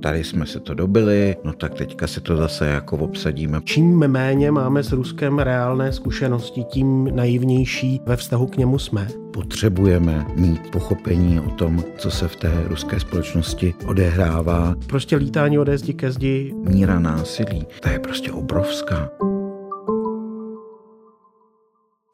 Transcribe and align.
tady 0.00 0.24
jsme 0.24 0.46
se 0.46 0.60
to 0.60 0.74
dobili, 0.74 1.36
no 1.44 1.52
tak 1.52 1.74
teďka 1.74 2.06
si 2.06 2.20
to 2.20 2.36
zase 2.36 2.66
jako 2.66 2.96
obsadíme. 2.96 3.60
Čím 3.64 3.98
méně 3.98 4.50
máme 4.50 4.82
s 4.82 4.92
Ruskem 4.92 5.38
reálné 5.38 5.92
zkušenosti, 5.92 6.64
tím 6.64 7.16
naivnější 7.16 8.00
ve 8.06 8.16
vztahu 8.16 8.46
k 8.46 8.56
němu 8.56 8.78
jsme. 8.78 9.08
Potřebujeme 9.32 10.26
mít 10.36 10.70
pochopení 10.70 11.40
o 11.40 11.50
tom, 11.50 11.84
co 11.98 12.10
se 12.10 12.28
v 12.28 12.36
té 12.36 12.52
ruské 12.66 13.00
společnosti 13.00 13.74
odehrává. 13.86 14.74
Prostě 14.86 15.16
lítání 15.16 15.58
ode 15.58 15.78
zdi 15.78 15.94
ke 15.94 16.12
zdi. 16.12 16.54
Míra 16.68 16.98
násilí, 16.98 17.66
ta 17.80 17.90
je 17.90 17.98
prostě 17.98 18.32
obrovská. 18.32 19.29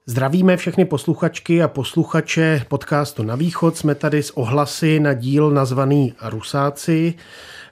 Zdravíme 0.09 0.57
všechny 0.57 0.85
posluchačky 0.85 1.63
a 1.63 1.69
posluchače 1.69 2.65
podcastu 2.69 3.23
Na 3.23 3.35
východ. 3.35 3.77
Jsme 3.77 3.95
tady 3.95 4.23
s 4.23 4.31
ohlasy 4.31 5.01
na 5.01 5.15
díl 5.15 5.51
nazvaný 5.51 6.15
Rusáci. 6.23 7.15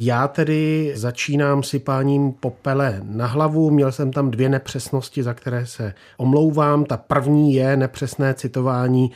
Já 0.01 0.29
tedy 0.29 0.93
začínám 0.97 1.63
sypáním 1.63 2.33
popele 2.33 3.01
na 3.03 3.27
hlavu. 3.27 3.71
Měl 3.71 3.93
jsem 3.93 4.13
tam 4.13 4.31
dvě 4.31 4.49
nepřesnosti, 4.49 5.23
za 5.23 5.35
které 5.35 5.67
se 5.67 5.95
omlouvám. 6.17 6.85
Ta 6.85 6.97
první 6.97 7.55
je 7.55 7.77
nepřesné 7.77 8.35
citování 8.35 9.11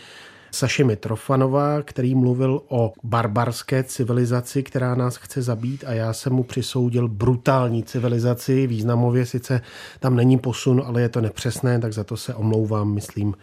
Saše 0.51 0.85
Mitrofanova, 0.85 1.83
který 1.83 2.15
mluvil 2.15 2.63
o 2.69 2.93
barbarské 3.03 3.85
civilizaci, 3.85 4.63
která 4.63 4.95
nás 4.95 5.17
chce 5.17 5.43
zabít 5.43 5.85
a 5.87 5.93
já 5.93 6.13
jsem 6.13 6.33
mu 6.33 6.43
přisoudil 6.43 7.09
brutální 7.09 7.83
civilizaci. 7.83 8.67
Významově 8.67 9.27
sice 9.27 9.61
tam 10.01 10.17
není 10.17 10.39
posun, 10.39 10.83
ale 10.87 11.03
je 11.03 11.09
to 11.09 11.21
nepřesné, 11.21 11.79
tak 11.79 11.93
za 11.93 12.05
to 12.05 12.17
se 12.17 12.35
omlouvám, 12.35 12.95
myslím, 12.95 13.35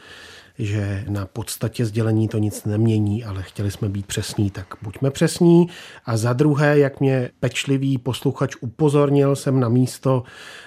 že 0.59 1.05
na 1.09 1.25
podstatě 1.25 1.85
sdělení 1.85 2.27
to 2.27 2.37
nic 2.37 2.65
nemění, 2.65 3.23
ale 3.23 3.43
chtěli 3.43 3.71
jsme 3.71 3.89
být 3.89 4.05
přesní, 4.05 4.51
tak 4.51 4.67
buďme 4.81 5.11
přesní. 5.11 5.67
A 6.05 6.17
za 6.17 6.33
druhé, 6.33 6.79
jak 6.79 6.99
mě 6.99 7.29
pečlivý 7.39 7.97
posluchač 7.97 8.55
upozornil, 8.61 9.35
jsem 9.35 9.59
na 9.59 9.69
místo 9.69 10.23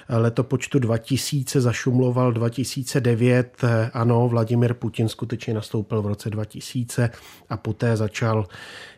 letopočtu 0.08 0.78
2000 0.78 1.60
zašumloval 1.60 2.32
2009. 2.32 3.62
Ano, 3.92 4.28
Vladimir 4.28 4.74
Putin 4.74 5.08
skutečně 5.08 5.54
nastoupil 5.54 6.02
v 6.02 6.06
roce 6.06 6.30
2000 6.30 7.10
a 7.50 7.56
poté 7.56 7.96
začal 7.96 8.46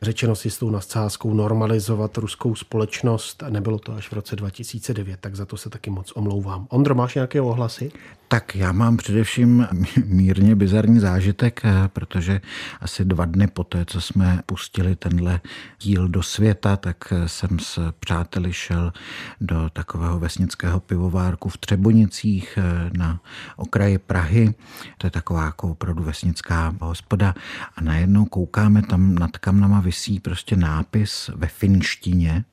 řečeno 0.02 0.36
si 0.36 0.50
s 0.50 0.58
tou 0.58 0.70
nadsázkou 0.70 1.34
normalizovat 1.34 2.16
ruskou 2.16 2.54
společnost. 2.54 3.42
Nebylo 3.48 3.78
to 3.78 3.92
až 3.92 4.08
v 4.08 4.12
roce 4.12 4.36
2009, 4.36 5.20
tak 5.20 5.36
za 5.36 5.46
to 5.46 5.56
se 5.56 5.70
taky 5.70 5.90
moc 5.90 6.12
omlouvám. 6.14 6.66
Ondro, 6.70 6.94
máš 6.94 7.14
nějaké 7.14 7.40
ohlasy? 7.40 7.92
Tak 8.28 8.56
já 8.56 8.72
mám 8.72 8.96
především 8.96 9.66
mírně 10.04 10.56
bizarní 10.56 10.79
zážitek, 10.88 11.60
eh, 11.64 11.88
protože 11.88 12.40
asi 12.80 13.04
dva 13.04 13.24
dny 13.24 13.46
po 13.46 13.64
té, 13.64 13.84
co 13.84 14.00
jsme 14.00 14.42
pustili 14.46 14.96
tenhle 14.96 15.40
díl 15.80 16.08
do 16.08 16.22
světa, 16.22 16.76
tak 16.76 16.96
eh, 17.12 17.28
jsem 17.28 17.58
s 17.58 17.92
přáteli 18.00 18.52
šel 18.52 18.92
do 19.40 19.70
takového 19.72 20.18
vesnického 20.18 20.80
pivovárku 20.80 21.48
v 21.48 21.58
Třebonicích 21.58 22.58
eh, 22.58 22.90
na 22.98 23.20
okraji 23.56 23.98
Prahy. 23.98 24.54
To 24.98 25.06
je 25.06 25.10
taková 25.10 25.44
jako 25.44 25.70
opravdu 25.70 26.02
vesnická 26.02 26.74
hospoda 26.80 27.34
a 27.76 27.80
najednou 27.80 28.24
koukáme 28.24 28.82
tam 28.82 29.14
nad 29.14 29.38
kamnama 29.38 29.80
visí 29.80 30.20
prostě 30.20 30.56
nápis 30.56 31.30
ve 31.34 31.46
finštině 31.46 32.44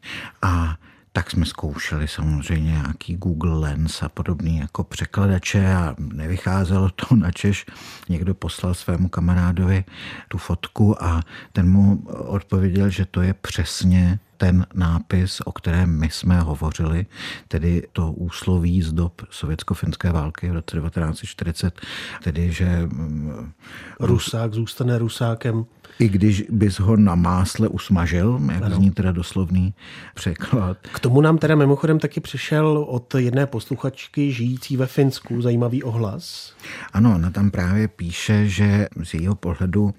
a 0.42 0.78
tak 1.18 1.32
jsme 1.32 1.46
zkoušeli 1.46 2.08
samozřejmě 2.08 2.72
nějaký 2.72 3.16
Google 3.16 3.60
Lens 3.60 4.04
a 4.04 4.10
podobný 4.10 4.58
jako 4.58 4.84
překladače 4.84 5.74
a 5.74 5.96
nevycházelo 6.00 6.90
to 6.90 7.16
na 7.16 7.32
Češ. 7.32 7.66
Někdo 8.10 8.34
poslal 8.34 8.74
svému 8.74 9.10
kamarádovi 9.10 9.86
tu 10.28 10.38
fotku 10.38 11.04
a 11.04 11.22
ten 11.54 11.70
mu 11.70 12.04
odpověděl, 12.08 12.90
že 12.90 13.06
to 13.06 13.22
je 13.22 13.34
přesně 13.34 14.20
ten 14.38 14.66
nápis, 14.74 15.42
o 15.46 15.52
kterém 15.52 16.00
my 16.00 16.10
jsme 16.10 16.40
hovořili, 16.40 17.06
tedy 17.48 17.88
to 17.94 18.12
úsloví 18.12 18.82
z 18.82 18.94
dob 18.94 19.22
sovětsko-finské 19.30 20.12
války 20.12 20.50
v 20.50 20.54
roce 20.54 20.78
1940, 20.78 21.82
tedy 22.24 22.52
že 22.52 22.66
mm, 22.86 23.52
Rusák 24.00 24.54
zůstane 24.54 24.98
Rusákem 24.98 25.66
i 26.00 26.10
když 26.10 26.44
bys 26.50 26.80
ho 26.80 26.98
na 26.98 27.16
másle 27.16 27.68
usmažil, 27.68 28.40
jak 28.52 28.64
ano. 28.64 28.76
zní 28.76 28.92
teda 28.92 29.12
doslovný 29.12 29.74
překlad. 30.16 30.78
K 30.94 31.00
tomu 31.00 31.22
nám 31.22 31.38
teda 31.38 31.56
mimochodem 31.56 32.00
taky 32.00 32.20
přišel 32.20 32.86
od 32.88 33.16
jedné 33.16 33.46
posluchačky 33.46 34.32
žijící 34.32 34.78
ve 34.78 34.88
Finsku 34.88 35.42
zajímavý 35.42 35.84
ohlas. 35.84 36.54
Ano, 36.94 37.16
ona 37.16 37.30
tam 37.30 37.52
právě 37.52 37.88
píše, 37.88 38.48
že 38.48 38.88
z 39.04 39.14
jejího 39.14 39.36
pohledu 39.36 39.94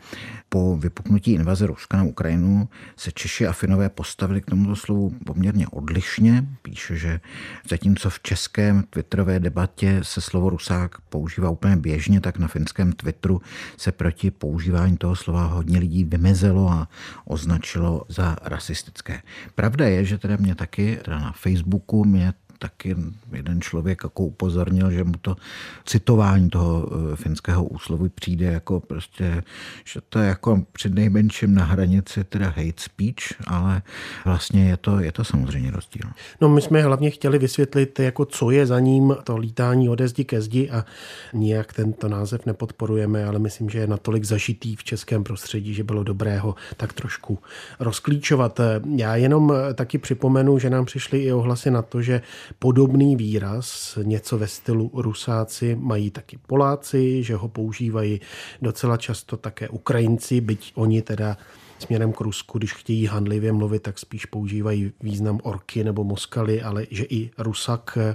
po 0.49 0.77
vypuknutí 0.77 1.33
invaze 1.33 1.67
Ruska 1.67 1.97
na 1.97 2.03
Ukrajinu 2.03 2.69
se 2.97 3.13
Češi 3.13 3.47
a 3.47 3.53
Finové 3.53 3.89
postavili 3.89 4.41
k 4.41 4.47
tomuto 4.47 4.77
slovu 4.77 5.15
poměrně 5.27 5.69
odlišně. 5.69 6.45
Píše, 6.63 6.97
že 6.97 7.21
zatímco 7.69 8.11
v 8.11 8.21
českém 8.21 8.85
twitterové 8.91 9.41
debatě 9.41 10.01
se 10.03 10.21
slovo 10.21 10.51
Rusák 10.51 11.01
používá 11.09 11.51
úplně 11.51 11.77
běžně, 11.77 12.21
tak 12.21 12.39
na 12.39 12.49
finském 12.49 12.93
Twitteru 12.93 13.43
se 13.77 13.93
proti 13.93 14.31
používání 14.31 14.97
toho 14.97 15.17
slova 15.17 15.47
hodně 15.47 15.78
lidí 15.79 16.05
vymezilo 16.05 16.71
a 16.71 16.89
označilo 17.25 18.05
za 18.09 18.37
rasistické. 18.43 19.23
Pravda 19.55 19.89
je, 19.89 20.05
že 20.05 20.19
teda 20.19 20.37
mě 20.37 20.55
taky 20.55 20.99
teda 21.05 21.19
na 21.19 21.33
Facebooku 21.33 22.05
mě 22.05 22.33
taky 22.59 22.97
jeden 23.33 23.61
člověk 23.61 24.01
jako 24.05 24.25
upozornil, 24.25 24.91
že 24.91 25.05
mu 25.05 25.15
to 25.21 25.37
citování 25.85 26.51
toho 26.51 26.89
eh, 27.13 27.17
finského 27.17 27.65
úslovu 27.65 28.09
přijde 28.09 28.47
jako 28.47 28.81
prostě, 28.81 29.43
že 29.85 30.01
to 30.09 30.19
je 30.19 30.29
jako 30.29 30.63
před 30.73 30.95
nejmenším 30.95 31.55
na 31.55 31.65
hranici 31.65 32.25
teda 32.25 32.47
hate 32.47 32.73
speech, 32.77 33.43
ale 33.47 33.83
vlastně 34.25 34.69
je 34.69 34.77
to, 34.77 35.01
je 35.01 35.13
to 35.13 35.25
samozřejmě 35.25 35.71
rozdíl. 35.71 36.11
No 36.41 36.49
my 36.49 36.61
jsme 36.61 36.83
hlavně 36.83 37.11
chtěli 37.11 37.39
vysvětlit, 37.39 37.99
jako 37.99 38.25
co 38.25 38.51
je 38.51 38.67
za 38.67 38.81
ním 38.81 39.17
to 39.25 39.37
lítání 39.37 39.89
ode 39.89 40.09
zdi 40.09 40.25
ke 40.25 40.41
zdi 40.41 40.71
a 40.71 40.85
nijak 41.33 41.73
tento 41.73 42.09
název 42.09 42.47
nepodporujeme, 42.47 43.25
ale 43.25 43.39
myslím, 43.39 43.71
že 43.71 43.79
je 43.79 43.87
natolik 43.87 44.25
zažitý 44.25 44.77
v 44.77 44.85
českém 44.85 45.25
prostředí, 45.25 45.75
že 45.75 45.85
bylo 45.85 46.03
dobré 46.03 46.39
ho 46.39 46.55
tak 46.77 46.93
trošku 46.93 47.39
rozklíčovat. 47.81 48.61
Já 48.97 49.17
jenom 49.17 49.53
taky 49.75 49.99
připomenu, 49.99 50.59
že 50.59 50.71
nám 50.71 50.85
přišly 50.85 51.19
i 51.19 51.33
ohlasy 51.33 51.71
na 51.71 51.83
to, 51.83 52.03
že 52.03 52.23
Podobný 52.59 53.17
výraz, 53.17 53.99
něco 54.03 54.39
ve 54.39 54.49
stylu 54.49 54.91
Rusáci, 54.95 55.77
mají 55.81 56.11
taky 56.11 56.39
Poláci, 56.47 57.23
že 57.23 57.35
ho 57.35 57.49
používají 57.49 58.21
docela 58.63 58.97
často 58.97 59.37
také 59.37 59.69
Ukrajinci, 59.69 60.41
byť 60.41 60.73
oni 60.75 61.03
teda 61.03 61.37
směrem 61.79 62.13
k 62.13 62.21
Rusku, 62.21 62.59
když 62.59 62.73
chtějí 62.75 63.07
handlivě 63.07 63.53
mluvit, 63.53 63.83
tak 63.83 63.99
spíš 63.99 64.27
používají 64.27 64.93
význam 65.03 65.41
orky 65.43 65.85
nebo 65.85 66.05
moskaly, 66.05 66.63
ale 66.63 66.87
že 66.91 67.05
i 67.05 67.31
Rusak 67.39 67.99
eh, 68.01 68.15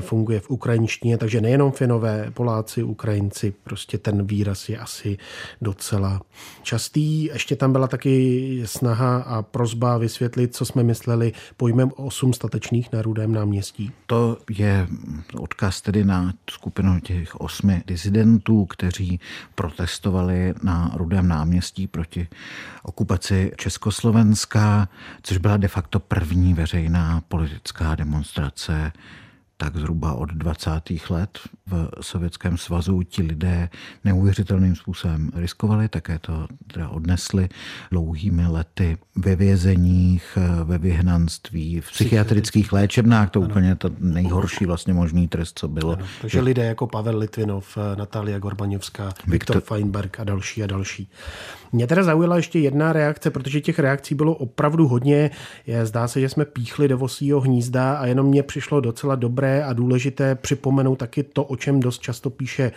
funguje 0.00 0.40
v 0.40 0.50
ukrajinštině, 0.50 1.18
takže 1.18 1.40
nejenom 1.40 1.72
Finové, 1.72 2.30
Poláci, 2.34 2.82
Ukrajinci, 2.82 3.54
prostě 3.64 3.98
ten 3.98 4.26
výraz 4.26 4.68
je 4.68 4.78
asi 4.78 5.18
docela 5.62 6.20
častý. 6.62 7.24
Ještě 7.24 7.56
tam 7.56 7.72
byla 7.72 7.86
taky 7.86 8.62
snaha 8.64 9.16
a 9.16 9.42
prozba 9.42 9.98
vysvětlit, 9.98 10.56
co 10.56 10.64
jsme 10.64 10.82
mysleli 10.82 11.32
pojmem 11.56 11.90
osm 11.96 12.32
statečných 12.32 12.92
na 12.92 13.02
Rudém 13.02 13.32
náměstí. 13.32 13.92
To 14.06 14.36
je 14.50 14.88
odkaz 15.38 15.80
tedy 15.80 16.04
na 16.04 16.32
skupinu 16.50 17.00
těch 17.00 17.40
osmi 17.40 17.82
disidentů, 17.86 18.64
kteří 18.64 19.20
protestovali 19.54 20.54
na 20.62 20.92
Rudém 20.96 21.28
náměstí 21.28 21.86
proti 21.86 22.28
okupaci 22.82 23.03
okupaci 23.04 23.52
Československa, 23.56 24.88
což 25.22 25.38
byla 25.38 25.56
de 25.56 25.68
facto 25.68 26.00
první 26.00 26.54
veřejná 26.54 27.22
politická 27.28 27.94
demonstrace 27.94 28.92
tak 29.56 29.76
zhruba 29.76 30.12
od 30.12 30.30
20. 30.30 30.70
let 31.10 31.38
v 31.66 31.88
Sovětském 32.00 32.56
svazu 32.56 33.02
ti 33.02 33.22
lidé 33.22 33.68
neuvěřitelným 34.04 34.76
způsobem 34.76 35.30
riskovali, 35.34 35.88
také 35.88 36.18
to 36.18 36.46
teda 36.72 36.88
odnesli 36.88 37.48
dlouhými 37.90 38.46
lety 38.46 38.98
ve 39.16 39.36
vězeních, 39.36 40.38
ve 40.64 40.78
vyhnanství, 40.78 41.80
v 41.80 41.90
psychiatrických 41.90 42.72
léčebnách, 42.72 43.30
to 43.30 43.40
ano. 43.40 43.48
úplně 43.48 43.74
to 43.74 43.90
nejhorší 43.98 44.66
vlastně 44.66 44.94
možný 44.94 45.28
trest, 45.28 45.58
co 45.58 45.68
bylo. 45.68 45.92
Ano, 45.92 46.06
takže 46.20 46.40
lidé 46.40 46.64
jako 46.64 46.86
Pavel 46.86 47.18
Litvinov, 47.18 47.78
Natália 47.96 48.38
Gorbaňovská, 48.38 49.12
Viktor 49.26 49.60
Feinberg 49.60 50.20
a 50.20 50.24
další 50.24 50.62
a 50.62 50.66
další. 50.66 51.10
Mě 51.72 51.86
teda 51.86 52.02
zaujala 52.02 52.36
ještě 52.36 52.58
jedna 52.58 52.92
reakce, 52.92 53.30
protože 53.30 53.60
těch 53.60 53.78
reakcí 53.78 54.14
bylo 54.14 54.34
opravdu 54.34 54.88
hodně. 54.88 55.30
Je, 55.66 55.86
zdá 55.86 56.08
se, 56.08 56.20
že 56.20 56.28
jsme 56.28 56.44
píchli 56.44 56.88
do 56.88 56.98
vosího 56.98 57.40
hnízda 57.40 57.94
a 57.94 58.06
jenom 58.06 58.26
mě 58.26 58.42
přišlo 58.42 58.80
docela 58.80 59.14
dobré 59.14 59.43
dobré 59.44 59.64
a 59.64 59.72
důležité 59.72 60.34
připomenout 60.34 60.96
taky 60.96 61.22
to, 61.22 61.44
o 61.44 61.56
čem 61.56 61.80
dost 61.80 62.02
často 62.02 62.30
píše 62.30 62.72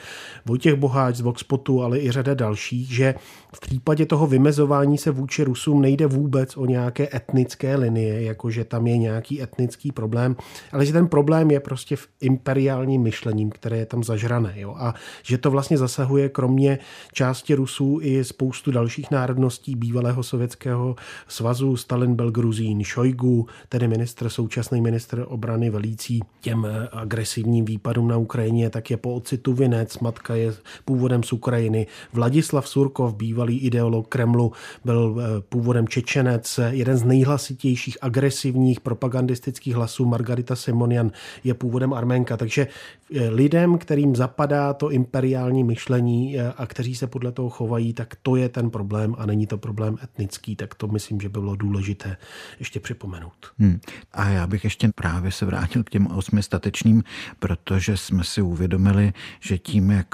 Vojtěch 0.46 0.76
Boháč 0.76 1.16
z 1.16 1.22
Voxpotu, 1.22 1.84
ale 1.84 2.00
i 2.00 2.12
řada 2.12 2.34
dalších, 2.34 2.96
že 2.96 3.16
v 3.56 3.60
případě 3.60 4.06
toho 4.06 4.28
vymezování 4.28 4.98
se 4.98 5.12
vůči 5.12 5.44
Rusům 5.44 5.82
nejde 5.82 6.08
vůbec 6.08 6.58
o 6.58 6.66
nějaké 6.66 7.08
etnické 7.14 7.76
linie, 7.76 8.22
jako 8.22 8.50
že 8.50 8.64
tam 8.64 8.88
je 8.88 8.98
nějaký 8.98 9.42
etnický 9.42 9.92
problém, 9.92 10.36
ale 10.72 10.86
že 10.86 10.94
ten 10.94 11.08
problém 11.08 11.52
je 11.52 11.60
prostě 11.60 11.96
v 11.96 12.08
imperiálním 12.22 13.02
myšlením, 13.02 13.50
které 13.50 13.78
je 13.78 13.86
tam 13.86 14.04
zažrané. 14.04 14.54
Jo? 14.56 14.76
A 14.78 14.94
že 15.24 15.38
to 15.38 15.52
vlastně 15.52 15.78
zasahuje 15.78 16.30
kromě 16.30 16.80
části 17.14 17.56
Rusů 17.56 18.00
i 18.02 18.24
spoustu 18.24 18.72
dalších 18.72 19.12
národností 19.12 19.76
bývalého 19.76 20.24
sovětského 20.24 20.96
svazu. 21.28 21.78
Stalin 21.78 22.16
byl 22.16 22.32
Gruzín, 22.32 22.84
Šojgu, 22.84 23.48
tedy 23.70 23.88
ministr, 23.88 24.30
současný 24.30 24.82
ministr 24.82 25.26
obrany 25.28 25.70
velící 25.70 26.20
těm 26.42 26.57
agresivním 26.92 27.66
výpadům 27.66 28.08
na 28.08 28.18
Ukrajině, 28.18 28.70
tak 28.70 28.92
je 28.92 28.98
po 28.98 29.16
ocitu 29.16 29.54
Vinec, 29.54 30.00
matka 30.00 30.36
je 30.36 30.54
původem 30.86 31.24
z 31.24 31.34
Ukrajiny. 31.34 31.88
Vladislav 32.14 32.68
Surkov, 32.68 33.16
bývalý 33.16 33.60
ideolog 33.60 34.08
Kremlu, 34.08 34.52
byl 34.86 35.18
eh, 35.20 35.42
původem 35.50 35.88
Čečenec, 35.88 36.60
jeden 36.70 36.98
z 36.98 37.04
nejhlasitějších 37.04 37.98
agresivních 38.02 38.80
propagandistických 38.80 39.76
hlasů. 39.76 40.06
Margarita 40.06 40.56
Simonian 40.56 41.12
je 41.44 41.54
původem 41.54 41.94
Arménka. 41.94 42.38
Takže 42.38 42.68
eh, 43.16 43.30
lidem, 43.30 43.78
kterým 43.78 44.16
zapadá 44.16 44.74
to 44.74 44.92
imperiální 44.92 45.64
myšlení 45.64 46.40
eh, 46.40 46.54
a 46.58 46.66
kteří 46.66 46.96
se 46.96 47.08
podle 47.08 47.32
toho 47.32 47.50
chovají, 47.50 47.94
tak 47.94 48.16
to 48.22 48.36
je 48.36 48.50
ten 48.50 48.70
problém 48.70 49.16
a 49.18 49.26
není 49.26 49.48
to 49.48 49.58
problém 49.58 49.98
etnický. 50.04 50.56
Tak 50.56 50.76
to 50.76 50.88
myslím, 50.88 51.22
že 51.22 51.30
by 51.30 51.40
bylo 51.40 51.56
důležité 51.56 52.18
ještě 52.60 52.80
připomenout. 52.80 53.34
Hmm. 53.60 53.80
A 54.14 54.30
já 54.30 54.48
bych 54.48 54.64
ještě 54.64 54.90
právě 54.96 55.32
se 55.32 55.46
vrátil 55.46 55.84
k 55.84 55.90
těm 55.90 56.08
osmi 56.08 56.44
statečným, 56.48 57.04
protože 57.40 57.98
jsme 57.98 58.24
si 58.24 58.42
uvědomili, 58.42 59.14
že 59.40 59.58
tím, 59.58 59.92
jak 59.92 60.08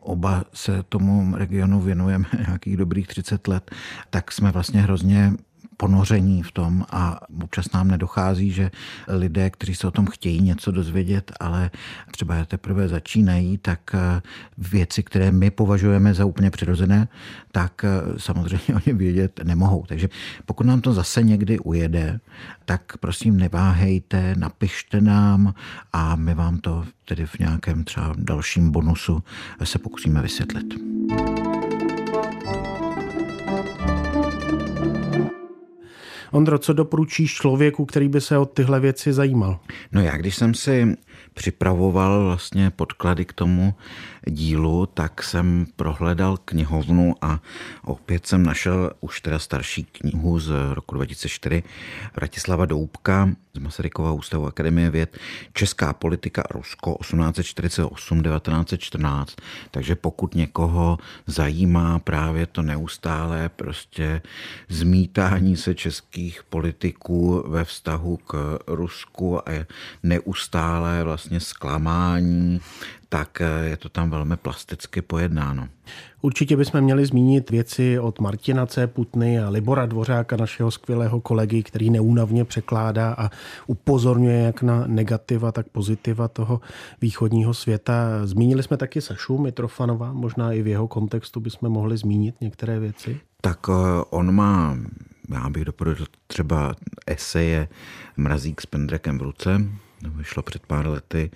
oba 0.00 0.44
se 0.54 0.82
tomu 0.88 1.36
regionu 1.36 1.80
věnujeme 1.80 2.26
nějakých 2.46 2.76
dobrých 2.76 3.06
30 3.06 3.48
let, 3.48 3.70
tak 4.10 4.32
jsme 4.32 4.50
vlastně 4.50 4.82
hrozně 4.82 5.32
ponoření 5.80 6.42
v 6.42 6.52
tom 6.52 6.84
a 6.90 7.20
občas 7.42 7.72
nám 7.72 7.88
nedochází, 7.88 8.52
že 8.52 8.70
lidé, 9.08 9.50
kteří 9.50 9.74
se 9.74 9.86
o 9.86 9.90
tom 9.90 10.06
chtějí 10.06 10.42
něco 10.42 10.70
dozvědět, 10.70 11.32
ale 11.40 11.70
třeba 12.10 12.44
teprve 12.44 12.88
začínají, 12.88 13.58
tak 13.58 13.80
eh, 13.94 14.22
věci, 14.58 15.02
které 15.02 15.32
my 15.32 15.50
považujeme 15.50 16.14
za 16.14 16.24
úplně 16.24 16.50
přirozené, 16.50 17.08
tak 17.52 17.84
eh, 17.84 17.88
samozřejmě 18.16 18.74
oni 18.74 18.92
vědět 18.96 19.40
nemohou. 19.44 19.84
Takže 19.88 20.08
pokud 20.46 20.66
nám 20.66 20.80
to 20.80 20.92
zase 20.92 21.22
někdy 21.22 21.58
ujede, 21.58 22.20
tak 22.64 22.96
prosím 23.00 23.36
neváhejte, 23.36 24.34
napište 24.36 25.00
nám 25.00 25.54
a 25.92 26.16
my 26.16 26.34
vám 26.34 26.58
to 26.58 26.84
tedy 27.04 27.26
v 27.26 27.38
nějakém 27.38 27.84
třeba 27.84 28.12
dalším 28.18 28.70
bonusu 28.70 29.22
se 29.64 29.78
pokusíme 29.78 30.22
vysvětlit. 30.22 30.74
Ondro, 36.32 36.58
co 36.58 36.72
doporučíš 36.72 37.34
člověku, 37.34 37.84
který 37.84 38.08
by 38.08 38.20
se 38.20 38.38
o 38.38 38.44
tyhle 38.46 38.80
věci 38.80 39.12
zajímal? 39.12 39.58
No 39.92 40.00
já, 40.00 40.16
když 40.16 40.36
jsem 40.36 40.54
si 40.54 40.96
připravoval 41.34 42.24
vlastně 42.24 42.70
podklady 42.70 43.24
k 43.24 43.32
tomu 43.32 43.74
dílu, 44.26 44.86
tak 44.86 45.22
jsem 45.22 45.66
prohledal 45.76 46.36
knihovnu 46.36 47.14
a 47.20 47.40
opět 47.84 48.26
jsem 48.26 48.42
našel 48.42 48.90
už 49.00 49.20
teda 49.20 49.38
starší 49.38 49.84
knihu 49.84 50.40
z 50.40 50.74
roku 50.74 50.94
2004 50.94 51.62
Vratislava 52.16 52.66
Doubka 52.66 53.28
z 53.54 53.58
Masarykova 53.58 54.12
ústavu 54.12 54.46
Akademie 54.46 54.90
věd 54.90 55.18
Česká 55.52 55.92
politika 55.92 56.42
Rusko 56.50 56.96
1848-1914. 57.00 59.26
Takže 59.70 59.94
pokud 59.94 60.34
někoho 60.34 60.98
zajímá 61.26 61.98
právě 61.98 62.46
to 62.46 62.62
neustále 62.62 63.48
prostě 63.48 64.22
zmítání 64.68 65.56
se 65.56 65.74
českých 65.74 66.42
politiků 66.42 67.44
ve 67.46 67.64
vztahu 67.64 68.16
k 68.16 68.58
Rusku 68.66 69.48
a 69.48 69.66
neustále 70.02 71.02
vlastně 71.10 71.40
zklamání, 71.40 72.60
tak 73.08 73.40
eh, 73.40 73.68
je 73.68 73.76
to 73.76 73.88
tam 73.88 74.10
velmi 74.10 74.36
plasticky 74.36 75.02
pojednáno. 75.02 75.68
Určitě 76.22 76.56
bychom 76.56 76.80
měli 76.80 77.06
zmínit 77.06 77.50
věci 77.50 77.98
od 77.98 78.20
Martina 78.20 78.66
C. 78.66 78.86
Putny 78.86 79.40
a 79.40 79.48
Libora 79.48 79.86
Dvořáka, 79.86 80.36
našeho 80.36 80.70
skvělého 80.70 81.20
kolegy, 81.20 81.62
který 81.62 81.90
neúnavně 81.90 82.44
překládá 82.44 83.14
a 83.18 83.30
upozorňuje 83.66 84.42
jak 84.42 84.62
na 84.62 84.86
negativa, 84.86 85.52
tak 85.52 85.68
pozitiva 85.68 86.28
toho 86.28 86.60
východního 87.00 87.54
světa. 87.54 88.26
Zmínili 88.26 88.62
jsme 88.62 88.76
taky 88.76 89.00
Sašu 89.00 89.38
Mitrofanova, 89.38 90.12
možná 90.12 90.52
i 90.52 90.62
v 90.62 90.66
jeho 90.66 90.88
kontextu 90.88 91.40
bychom 91.40 91.72
mohli 91.72 91.96
zmínit 91.96 92.34
některé 92.40 92.78
věci. 92.78 93.20
Tak 93.40 93.58
eh, 93.68 93.72
on 94.10 94.34
má 94.34 94.76
já 95.30 95.50
bych 95.50 95.64
doporučil 95.64 96.06
třeba 96.26 96.74
eseje 97.06 97.68
Mrazík 98.16 98.60
s 98.60 98.66
pendrekem 98.66 99.18
v 99.18 99.22
ruce, 99.22 99.60
vyšlo 100.08 100.42
před 100.42 100.66
pár 100.66 100.86
lety. 100.86 101.30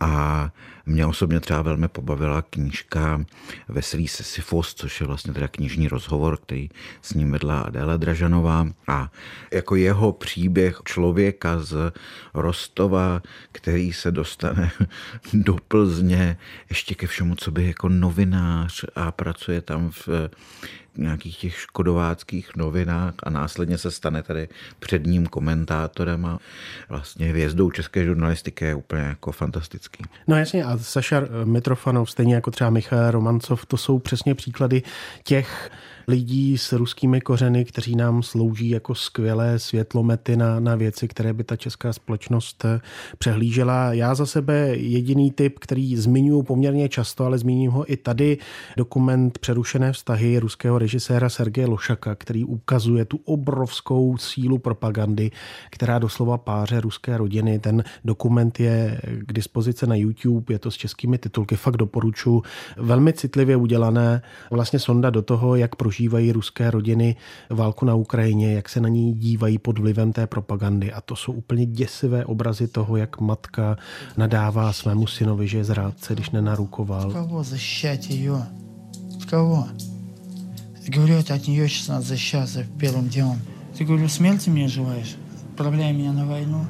A 0.00 0.50
mě 0.88 1.06
osobně 1.06 1.40
třeba 1.40 1.62
velmi 1.62 1.88
pobavila 1.88 2.42
knížka 2.42 3.24
Veselý 3.68 4.08
Sisyfos, 4.08 4.74
což 4.74 5.00
je 5.00 5.06
vlastně 5.06 5.32
teda 5.32 5.48
knižní 5.48 5.88
rozhovor, 5.88 6.36
který 6.36 6.70
s 7.02 7.14
ním 7.14 7.32
vedla 7.32 7.60
Adéla 7.60 7.96
Dražanová 7.96 8.66
a 8.88 9.10
jako 9.52 9.76
jeho 9.76 10.12
příběh 10.12 10.80
člověka 10.84 11.58
z 11.58 11.92
Rostova, 12.34 13.22
který 13.52 13.92
se 13.92 14.10
dostane 14.10 14.70
do 15.32 15.56
Plzně 15.68 16.36
ještě 16.68 16.94
ke 16.94 17.06
všemu, 17.06 17.34
co 17.34 17.50
by 17.50 17.66
jako 17.66 17.88
novinář 17.88 18.84
a 18.94 19.12
pracuje 19.12 19.60
tam 19.60 19.90
v 19.90 20.08
nějakých 20.98 21.38
těch 21.38 21.54
škodováckých 21.54 22.56
novinách 22.56 23.14
a 23.22 23.30
následně 23.30 23.78
se 23.78 23.90
stane 23.90 24.22
tady 24.22 24.48
předním 24.78 25.26
komentátorem 25.26 26.26
a 26.26 26.38
vlastně 26.88 27.26
hvězdou 27.26 27.70
české 27.70 28.04
žurnalistiky 28.04 28.64
je 28.64 28.74
úplně 28.74 29.02
jako 29.02 29.32
fantastický. 29.32 30.04
No 30.26 30.36
jasně 30.36 30.64
a 30.64 30.76
Sašar 30.82 31.28
Mitrofanov, 31.44 32.10
stejně 32.10 32.34
jako 32.34 32.50
třeba 32.50 32.70
Michal 32.70 33.10
Romancov, 33.10 33.66
to 33.66 33.76
jsou 33.76 33.98
přesně 33.98 34.34
příklady 34.34 34.82
těch 35.24 35.70
lidí 36.08 36.58
s 36.58 36.72
ruskými 36.72 37.20
kořeny, 37.20 37.64
kteří 37.64 37.96
nám 37.96 38.22
slouží 38.22 38.68
jako 38.68 38.94
skvělé 38.94 39.58
světlomety 39.58 40.36
na, 40.36 40.60
na 40.60 40.74
věci, 40.74 41.08
které 41.08 41.32
by 41.32 41.44
ta 41.44 41.56
česká 41.56 41.92
společnost 41.92 42.64
eh, 42.64 42.80
přehlížela. 43.18 43.92
Já 43.92 44.14
za 44.14 44.26
sebe 44.26 44.76
jediný 44.76 45.30
typ, 45.30 45.58
který 45.58 45.96
zmiňuji 45.96 46.42
poměrně 46.42 46.88
často, 46.88 47.24
ale 47.24 47.38
zmíním 47.38 47.70
ho 47.70 47.92
i 47.92 47.96
tady, 47.96 48.38
dokument 48.76 49.38
Přerušené 49.38 49.92
vztahy 49.92 50.38
ruského 50.38 50.78
režiséra 50.78 51.28
Sergeje 51.28 51.66
Lošaka, 51.66 52.14
který 52.14 52.44
ukazuje 52.44 53.04
tu 53.04 53.20
obrovskou 53.24 54.16
sílu 54.16 54.58
propagandy, 54.58 55.30
která 55.70 55.98
doslova 55.98 56.38
páře 56.38 56.80
ruské 56.80 57.16
rodiny. 57.16 57.58
Ten 57.58 57.84
dokument 58.04 58.60
je 58.60 59.00
k 59.18 59.32
dispozici 59.32 59.86
na 59.86 59.94
YouTube, 59.94 60.54
je 60.54 60.58
to 60.58 60.70
s 60.70 60.74
českými 60.74 61.18
titulky, 61.18 61.56
fakt 61.56 61.76
doporučuji. 61.76 62.42
Velmi 62.76 63.12
citlivě 63.12 63.56
udělané, 63.56 64.22
vlastně 64.50 64.78
sonda 64.78 65.10
do 65.10 65.22
toho, 65.22 65.56
jak 65.56 65.76
prožít 65.76 65.97
prožívají 65.97 66.31
ruské 66.31 66.71
rodiny 66.71 67.15
válku 67.49 67.85
na 67.85 67.95
Ukrajině, 67.95 68.53
jak 68.53 68.69
se 68.69 68.81
na 68.81 68.89
ní 68.89 69.13
dívají 69.13 69.57
pod 69.57 69.79
vlivem 69.79 70.13
té 70.13 70.27
propagandy. 70.27 70.93
A 70.93 71.01
to 71.01 71.15
jsou 71.15 71.31
úplně 71.31 71.65
děsivé 71.65 72.25
obrazy 72.25 72.67
toho, 72.67 72.97
jak 72.97 73.19
matka 73.19 73.77
nadává 74.17 74.73
svému 74.73 75.07
synovi, 75.07 75.47
že 75.47 75.57
je 75.57 75.63
zrádce, 75.63 76.13
když 76.13 76.29
nenarukoval. 76.29 77.11
Кого 77.11 77.43
защищать 77.43 78.09
ее? 78.09 78.45
Кого? 79.29 79.67
Говорю, 80.87 81.13
это 81.13 81.35
от 81.35 81.47
нее 81.47 81.69
сейчас 81.69 81.87
надо 81.87 82.01
защищаться 82.01 82.65
первым 82.77 83.07
делом. 83.07 83.39
Ты, 83.77 83.85
говорю, 83.85 84.09
смерти 84.09 84.49
мне 84.49 84.67
желаешь? 84.67 85.15
Отправляй 85.51 85.93
меня 85.93 86.11
на 86.11 86.25
войну. 86.25 86.65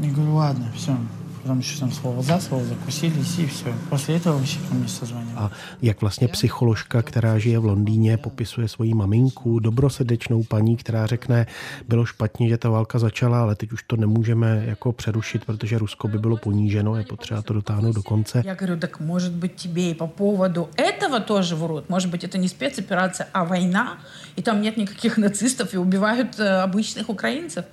Я 0.00 0.10
говорю, 0.12 0.34
ладно, 0.34 0.66
все, 0.74 0.96
Потом 1.44 1.58
еще 1.58 1.80
там 1.80 1.92
слово 1.92 2.22
za 2.22 2.40
slovo 2.40 2.64
zakusili 2.64 3.20
и 3.38 3.46
все. 3.46 3.72
После 3.88 4.16
этого 4.16 4.34
вообще 4.36 4.58
ко 4.68 4.74
мне 4.74 4.88
созвонили. 4.88 5.32
A 5.36 5.50
jak 5.82 6.00
vlastně 6.00 6.28
psycholožka, 6.28 7.02
která 7.02 7.38
žije 7.38 7.58
v 7.58 7.64
Londýně, 7.64 8.16
popisuje 8.16 8.68
svoji 8.68 8.94
maminku, 8.94 9.58
dobrosrdečnou 9.58 10.42
paní, 10.42 10.76
která 10.76 11.06
řekne, 11.06 11.46
bylo 11.88 12.06
špatně, 12.06 12.48
že 12.48 12.58
ta 12.58 12.68
válka 12.70 12.98
začala, 12.98 13.40
ale 13.40 13.54
teď 13.54 13.72
už 13.72 13.82
to 13.82 13.96
nemůžeme 13.96 14.64
jako 14.66 14.92
přerušit, 14.92 15.44
protože 15.44 15.78
Rusko 15.78 16.08
by 16.08 16.18
bylo 16.18 16.36
poníženo, 16.36 16.96
je 16.96 17.04
potřeba 17.04 17.42
to 17.42 17.54
dotáhnout 17.54 17.94
do 17.94 18.02
konce. 18.02 18.42
Já 18.46 18.54
говорю, 18.54 18.76
tak 18.76 19.00
может 19.00 19.32
быть 19.32 19.62
тебе 19.62 19.90
и 19.90 19.94
по 19.94 20.06
поводу 20.06 20.68
этого 20.76 21.20
тоже 21.20 21.56
врут. 21.56 21.88
Может 21.88 22.10
быть 22.10 22.24
это 22.24 22.38
не 22.38 22.48
спецоперация, 22.48 23.28
а 23.32 23.44
война, 23.44 23.98
и 24.36 24.42
там 24.42 24.60
нет 24.62 24.76
никаких 24.76 25.18
нацистов 25.18 25.74
и 25.74 25.78
убивают 25.78 26.40
обычных 26.40 27.08
украинцев. 27.08 27.64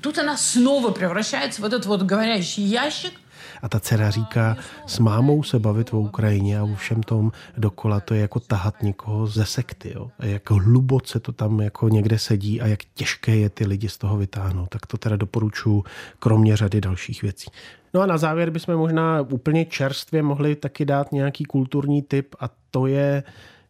Тут 0.00 0.18
она 0.18 0.36
снова 0.36 0.90
превращается 0.90 1.62
в 1.62 1.64
этот 1.64 1.86
вот 1.86 2.02
говорящий 2.02 2.64
ящик, 2.64 3.12
a 3.62 3.68
ta 3.68 3.80
dcera 3.80 4.10
říká, 4.10 4.56
s 4.86 4.98
mámou 4.98 5.42
se 5.42 5.58
bavit 5.58 5.92
o 5.92 6.00
Ukrajině 6.00 6.58
a 6.58 6.64
o 6.64 6.74
všem 6.74 7.02
tom 7.02 7.32
dokola, 7.56 8.00
to 8.00 8.14
je 8.14 8.20
jako 8.20 8.40
tahat 8.40 8.82
někoho 8.82 9.26
ze 9.26 9.46
sekty. 9.46 9.92
Jo? 9.94 10.10
A 10.18 10.26
jak 10.26 10.50
hluboce 10.50 11.20
to 11.20 11.32
tam 11.32 11.60
jako 11.60 11.88
někde 11.88 12.18
sedí 12.18 12.60
a 12.60 12.66
jak 12.66 12.80
těžké 12.94 13.36
je 13.36 13.50
ty 13.50 13.66
lidi 13.66 13.88
z 13.88 13.98
toho 13.98 14.16
vytáhnout. 14.16 14.68
Tak 14.68 14.86
to 14.86 14.98
teda 14.98 15.16
doporučuji, 15.16 15.84
kromě 16.18 16.56
řady 16.56 16.80
dalších 16.80 17.22
věcí. 17.22 17.50
No 17.94 18.00
a 18.00 18.06
na 18.06 18.18
závěr 18.18 18.50
bychom 18.50 18.76
možná 18.76 19.20
úplně 19.20 19.64
čerstvě 19.64 20.22
mohli 20.22 20.56
taky 20.56 20.84
dát 20.84 21.12
nějaký 21.12 21.44
kulturní 21.44 22.02
tip 22.02 22.34
a 22.40 22.50
to 22.70 22.86
je 22.86 23.22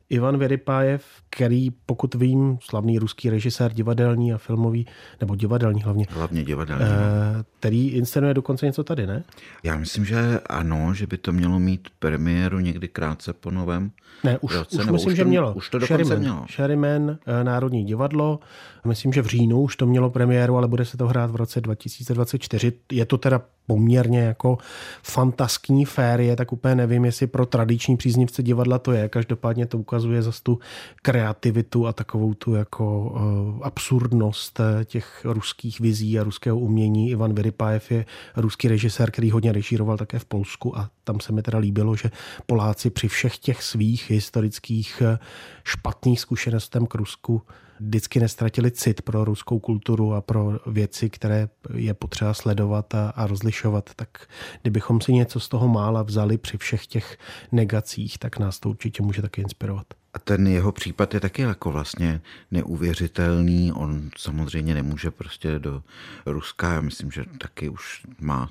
Ivan 0.10 0.38
Veripájev, 0.38 1.06
který, 1.30 1.72
pokud 1.86 2.16
vím, 2.16 2.58
slavný 2.62 3.00
ruský 3.00 3.30
režisér 3.30 3.74
divadelní 3.74 4.34
a 4.34 4.38
filmový, 4.38 4.88
nebo 5.22 5.36
divadelní 5.36 5.84
hlavně. 5.84 6.06
Hlavně 6.10 6.44
divadelní. 6.44 6.84
Eh, 6.84 7.44
který 7.60 7.90
inscenuje 7.90 8.34
dokonce 8.34 8.66
něco 8.66 8.84
tady, 8.84 9.08
ne? 9.08 9.24
Já 9.64 9.78
myslím, 9.78 10.06
že 10.06 10.40
ano, 10.50 10.94
že 10.94 11.08
by 11.08 11.18
to 11.18 11.32
mělo 11.32 11.60
mít 11.60 11.88
premiéru 12.00 12.60
někdy 12.60 12.88
krátce 12.88 13.34
po 13.34 13.52
novém 13.52 13.92
Ne, 14.24 14.38
už, 14.42 14.56
roce, 14.56 14.78
už 14.78 14.92
myslím, 14.92 15.12
už 15.12 15.18
že 15.18 15.26
mělo. 15.26 15.54
Už 15.54 15.70
to 15.70 15.80
dokonce 15.80 16.04
Sherryman, 16.06 16.20
mělo. 16.20 16.46
Sherryman, 16.52 17.18
eh, 17.26 17.44
Národní 17.44 17.84
divadlo. 17.84 18.40
Myslím, 18.86 19.14
že 19.14 19.22
v 19.22 19.26
říjnu 19.26 19.62
už 19.62 19.76
to 19.76 19.86
mělo 19.86 20.10
premiéru, 20.10 20.58
ale 20.58 20.68
bude 20.68 20.86
se 20.86 20.98
to 20.98 21.08
hrát 21.08 21.32
v 21.32 21.36
roce 21.36 21.62
2024. 21.62 22.74
Je 22.92 23.06
to 23.06 23.18
teda 23.18 23.42
poměrně 23.68 24.20
jako 24.20 24.58
fantaskní 25.04 25.86
férie, 25.86 26.36
tak 26.36 26.54
úplně 26.54 26.76
nevím, 26.76 27.06
jestli 27.06 27.28
pro 27.28 27.46
tradiční 27.46 27.98
příznivce 27.98 28.44
divadla 28.44 28.80
to 28.80 28.92
je. 28.92 29.10
Každopádně 29.10 29.66
to 29.66 29.78
ukazuje 29.78 30.22
zase 30.22 30.44
tu 30.44 30.60
kreativitu 31.02 31.88
a 31.88 31.94
takovou 31.94 32.34
tu 32.34 32.56
jako 32.56 33.02
uh, 33.02 33.20
absurdnost 33.62 34.60
eh, 34.60 34.86
těch 34.86 35.26
ruských 35.26 35.80
vizí 35.80 36.20
a 36.20 36.24
ruského 36.24 36.60
umění. 36.60 37.10
Ivan 37.10 37.34
Vyrypajev 37.34 37.92
je 37.92 38.06
ruský 38.36 38.68
režisér, 38.68 39.12
který 39.12 39.32
hodně 39.32 39.52
režíroval 39.52 39.98
také 39.98 40.20
v 40.20 40.26
Polsku 40.26 40.78
a 40.78 40.90
tam 41.04 41.20
se 41.20 41.34
mi 41.34 41.42
teda 41.42 41.58
líbilo, 41.58 41.96
že 41.96 42.12
Poláci 42.46 42.90
při 42.90 43.08
všech 43.08 43.38
těch 43.38 43.64
svých 43.64 44.10
historických 44.10 45.02
eh, 45.06 45.20
špatných 45.64 46.20
zkušenostem 46.20 46.86
k 46.86 46.96
Rusku 46.96 47.42
vždycky 47.80 48.20
nestratili 48.20 48.72
cit 48.72 49.02
pro 49.02 49.26
ruskou 49.26 49.60
kulturu 49.60 50.14
a 50.14 50.22
pro 50.22 50.60
věci, 50.68 51.10
které 51.10 51.50
je 51.74 51.94
potřeba 51.94 52.34
sledovat 52.34 52.96
a, 52.96 53.10
a 53.10 53.28
rozlišovat, 53.28 53.90
tak 53.96 54.28
kdybychom 54.62 55.02
si 55.02 55.14
něco 55.14 55.40
z 55.40 55.50
toho 55.50 55.68
mála 55.68 56.04
vzali 56.04 56.38
při 56.38 56.58
všech 56.58 56.88
těch 56.88 57.18
negacích, 57.52 58.18
tak 58.18 58.40
nás 58.40 58.60
to 58.60 58.70
určitě 58.70 59.04
může 59.04 59.22
taky 59.22 59.42
inspirovat. 59.42 59.88
A 60.18 60.20
ten 60.20 60.48
jeho 60.48 60.72
případ 60.72 61.14
je 61.14 61.20
taky 61.20 61.42
jako 61.42 61.72
vlastně 61.72 62.22
neuvěřitelný. 62.52 63.72
On 63.72 64.10
samozřejmě 64.18 64.74
nemůže 64.74 65.12
prostě 65.12 65.60
do 65.60 65.84
Ruska. 66.26 66.74
Já 66.74 66.82
myslím, 66.82 67.12
že 67.12 67.26
taky 67.38 67.70
už 67.70 68.02
má 68.20 68.50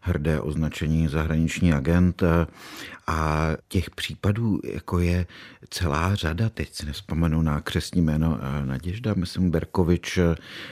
hrdé 0.00 0.40
označení 0.40 1.08
zahraniční 1.08 1.72
agent. 1.72 2.22
A 3.06 3.50
těch 3.68 3.90
případů 3.90 4.60
jako 4.64 4.98
je 4.98 5.26
celá 5.70 6.14
řada. 6.14 6.48
Teď 6.48 6.74
si 6.74 6.86
nespomenu 6.86 7.42
na 7.42 7.60
křesní 7.60 8.02
jméno 8.02 8.38
eh, 8.40 8.66
Naděžda, 8.66 9.14
myslím 9.14 9.50
Berkovič, 9.50 10.18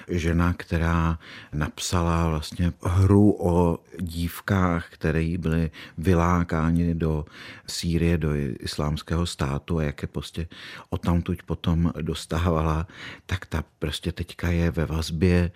žena, 0.09 0.54
která 0.57 1.18
napsala 1.52 2.28
vlastně 2.28 2.73
hru 2.83 3.37
o 3.38 3.78
dívkách, 4.00 4.88
které 4.90 5.38
byly 5.38 5.71
vylákáni 5.99 6.95
do 6.95 7.25
Sýrie, 7.66 8.18
do 8.18 8.28
islámského 8.61 9.26
státu 9.26 9.78
a 9.78 9.83
jak 9.83 10.02
je 10.02 10.09
prostě 10.28 10.56
odtamtuť 10.90 11.42
potom 11.42 11.92
dostávala, 12.00 12.87
tak 13.26 13.47
ta 13.47 13.64
prostě 13.78 14.12
teďka 14.12 14.49
je 14.49 14.70
ve 14.70 14.87
vazbě 14.87 15.50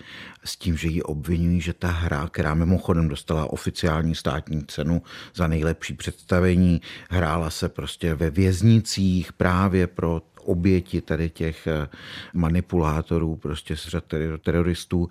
s 0.45 0.57
tím, 0.57 0.76
že 0.76 0.88
ji 0.88 1.02
obvinují, 1.02 1.61
že 1.61 1.73
ta 1.73 1.88
hra, 1.88 2.29
která 2.29 2.55
mimochodem 2.55 3.09
dostala 3.09 3.52
oficiální 3.52 4.14
státní 4.14 4.64
cenu 4.67 5.02
za 5.35 5.47
nejlepší 5.47 5.95
představení, 5.95 6.81
hrála 7.11 7.50
se 7.50 7.69
prostě 7.69 8.14
ve 8.14 8.31
věznicích 8.31 9.33
právě 9.33 9.87
pro 9.87 10.23
oběti 10.41 11.00
tady 11.00 11.31
těch 11.31 11.67
eh, 11.67 11.88
manipulátorů, 12.33 13.37
prostě 13.37 13.76
z 13.76 13.87
řad 13.87 14.05
teroristů, 14.43 15.09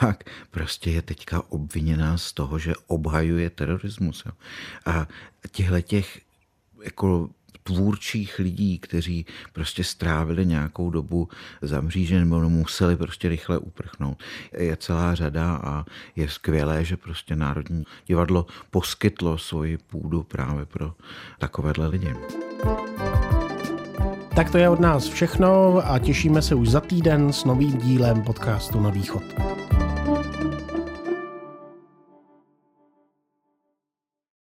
tak 0.00 0.24
prostě 0.50 0.90
je 0.90 1.02
teďka 1.02 1.42
obviněná 1.48 2.18
z 2.18 2.32
toho, 2.32 2.58
že 2.58 2.72
obhajuje 2.86 3.50
terorismus. 3.50 4.24
A 4.86 5.06
těchto 5.50 5.80
těch 5.80 6.20
jako 6.82 7.30
tvůrčích 7.62 8.38
lidí, 8.38 8.78
kteří 8.78 9.26
prostě 9.52 9.84
strávili 9.84 10.46
nějakou 10.46 10.90
dobu 10.90 11.28
za 11.62 11.80
mříže 11.80 12.24
nebo 12.24 12.40
museli 12.48 12.96
prostě 12.96 13.28
rychle 13.28 13.58
uprchnout. 13.58 14.22
Je 14.58 14.76
celá 14.76 15.14
řada 15.14 15.60
a 15.64 15.84
je 16.16 16.28
skvělé, 16.28 16.84
že 16.84 16.96
prostě 16.96 17.36
Národní 17.36 17.84
divadlo 18.06 18.46
poskytlo 18.70 19.38
svoji 19.38 19.78
půdu 19.78 20.22
právě 20.22 20.66
pro 20.66 20.92
takovéhle 21.38 21.86
lidi. 21.86 22.14
Tak 24.34 24.50
to 24.50 24.58
je 24.58 24.68
od 24.68 24.80
nás 24.80 25.08
všechno 25.08 25.82
a 25.84 25.98
těšíme 25.98 26.42
se 26.42 26.54
už 26.54 26.68
za 26.68 26.80
týden 26.80 27.32
s 27.32 27.44
novým 27.44 27.78
dílem 27.78 28.22
podcastu 28.22 28.80
na 28.80 28.90
východ. 28.90 29.22